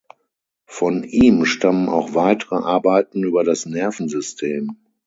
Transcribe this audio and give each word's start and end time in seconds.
Von 0.65 1.03
ihm 1.03 1.45
stammen 1.45 1.87
auch 1.87 2.15
weitere 2.15 2.55
Arbeiten 2.55 3.21
über 3.23 3.43
das 3.43 3.67
Nervensystem. 3.67 4.77